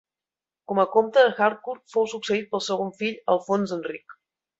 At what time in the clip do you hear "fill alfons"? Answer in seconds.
3.03-3.75